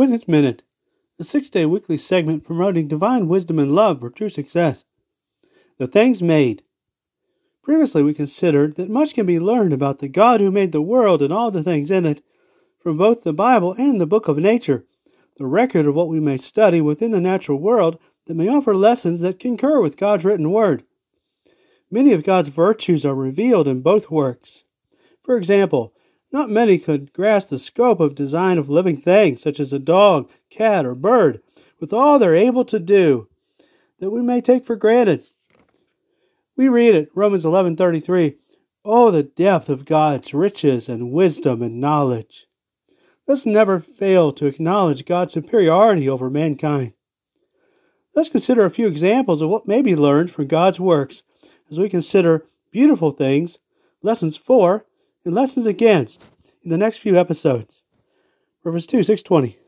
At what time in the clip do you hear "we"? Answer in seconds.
8.04-8.14, 16.08-16.20, 34.10-34.20, 36.56-36.68, 51.78-51.88